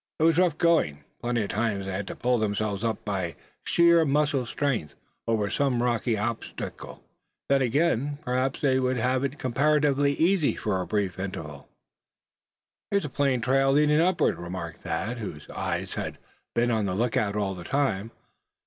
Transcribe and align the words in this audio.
It 0.17 0.23
was 0.23 0.39
rough 0.39 0.57
going. 0.57 1.03
Plenty 1.21 1.43
of 1.43 1.51
times 1.51 1.85
they 1.85 1.91
had 1.91 2.07
to 2.07 2.15
pull 2.15 2.39
themselves 2.39 2.83
up 2.83 3.05
by 3.05 3.35
main 3.77 4.09
muscular 4.09 4.47
strength, 4.47 4.95
over 5.27 5.47
some 5.47 5.83
rocky 5.83 6.15
obstruction. 6.15 6.95
Then 7.49 7.61
again, 7.61 8.17
perhaps 8.23 8.59
they 8.61 8.79
would 8.79 8.97
have 8.97 9.23
it 9.23 9.37
comparatively 9.37 10.13
easy 10.13 10.55
for 10.55 10.81
a 10.81 10.87
brief 10.87 11.19
interval. 11.19 11.69
"Here's 12.89 13.05
a 13.05 13.09
plain 13.09 13.41
trail 13.41 13.73
leading 13.73 14.01
upward," 14.01 14.39
remarked 14.39 14.79
Thad, 14.81 15.19
whose 15.19 15.47
eyes 15.51 15.93
had 15.93 16.17
been 16.55 16.71
on 16.71 16.85
the 16.85 16.95
lookout 16.95 17.35
all 17.35 17.53
the 17.53 17.63
time. 17.63 18.09